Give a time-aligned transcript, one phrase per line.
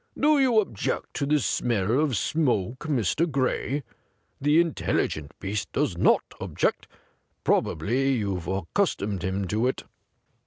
[0.19, 3.29] Do you object to the smell of smoke, Mr.
[3.29, 3.83] Gray?
[4.41, 6.87] The intelligent beast does not object.
[7.43, 9.83] Probably you've accustomed him to it.'